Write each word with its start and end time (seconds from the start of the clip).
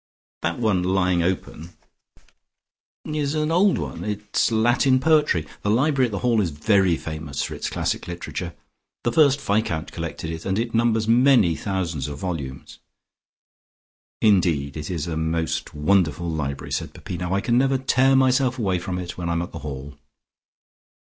That 0.41 0.57
one 0.57 0.81
lying 0.81 1.21
open 1.21 1.73
is 3.05 3.35
an 3.35 3.51
old 3.51 3.77
one. 3.77 4.03
It 4.03 4.35
is 4.35 4.51
Latin 4.51 4.99
poetry. 4.99 5.45
The 5.61 5.69
library 5.69 6.07
at 6.07 6.11
The 6.11 6.17
Hall 6.25 6.41
is 6.41 6.49
very 6.49 6.97
famous 6.97 7.43
for 7.43 7.53
its 7.53 7.69
classical 7.69 8.11
literature. 8.11 8.55
The 9.03 9.11
first 9.11 9.39
Viscount 9.39 9.91
collected 9.91 10.31
it, 10.31 10.43
and 10.43 10.57
it 10.57 10.73
numbers 10.73 11.07
many 11.07 11.53
thousands 11.55 12.07
of 12.07 12.17
volumes." 12.17 12.79
"Indeed, 14.23 14.75
it 14.75 14.89
is 14.89 15.05
the 15.05 15.17
most 15.17 15.75
wonderful 15.75 16.27
library," 16.31 16.71
said 16.71 16.95
Peppino. 16.95 17.35
"I 17.35 17.39
can 17.39 17.59
never 17.59 17.77
tear 17.77 18.15
myself 18.15 18.57
away 18.57 18.79
from 18.79 18.97
it, 18.97 19.19
when 19.19 19.29
I 19.29 19.33
am 19.33 19.43
at 19.43 19.51
The 19.51 19.59
Hall." 19.59 19.99